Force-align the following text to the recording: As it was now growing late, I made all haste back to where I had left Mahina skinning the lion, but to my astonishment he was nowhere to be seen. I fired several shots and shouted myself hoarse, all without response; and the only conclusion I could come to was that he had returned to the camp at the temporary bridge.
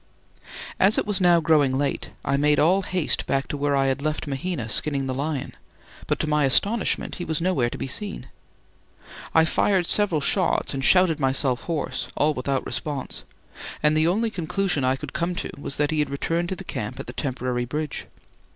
As 0.79 0.97
it 0.97 1.05
was 1.05 1.21
now 1.21 1.39
growing 1.39 1.77
late, 1.77 2.09
I 2.25 2.35
made 2.35 2.57
all 2.57 2.81
haste 2.81 3.27
back 3.27 3.47
to 3.49 3.55
where 3.55 3.75
I 3.75 3.85
had 3.85 4.01
left 4.01 4.25
Mahina 4.25 4.67
skinning 4.67 5.05
the 5.05 5.13
lion, 5.13 5.53
but 6.07 6.17
to 6.21 6.27
my 6.27 6.43
astonishment 6.45 7.13
he 7.21 7.23
was 7.23 7.39
nowhere 7.39 7.69
to 7.69 7.77
be 7.77 7.85
seen. 7.85 8.25
I 9.35 9.45
fired 9.45 9.85
several 9.85 10.19
shots 10.19 10.73
and 10.73 10.83
shouted 10.83 11.19
myself 11.19 11.61
hoarse, 11.65 12.07
all 12.17 12.33
without 12.33 12.65
response; 12.65 13.23
and 13.83 13.95
the 13.95 14.07
only 14.07 14.31
conclusion 14.31 14.83
I 14.83 14.95
could 14.95 15.13
come 15.13 15.35
to 15.35 15.51
was 15.55 15.75
that 15.75 15.91
he 15.91 15.99
had 15.99 16.09
returned 16.09 16.49
to 16.49 16.55
the 16.55 16.63
camp 16.63 16.99
at 16.99 17.05
the 17.05 17.13
temporary 17.13 17.65
bridge. 17.65 18.07